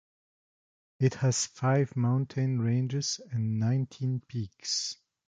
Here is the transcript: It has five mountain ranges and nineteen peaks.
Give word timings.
It 0.99 1.13
has 1.13 1.45
five 1.45 1.95
mountain 1.95 2.59
ranges 2.59 3.21
and 3.31 3.59
nineteen 3.59 4.19
peaks. 4.27 4.97